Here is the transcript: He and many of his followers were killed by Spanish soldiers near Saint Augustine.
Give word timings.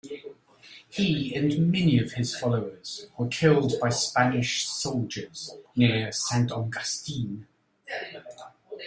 He 0.89 1.35
and 1.35 1.71
many 1.71 1.99
of 1.99 2.13
his 2.13 2.35
followers 2.35 3.05
were 3.19 3.27
killed 3.27 3.73
by 3.79 3.89
Spanish 3.89 4.67
soldiers 4.67 5.53
near 5.75 6.11
Saint 6.11 6.51
Augustine. 6.51 7.45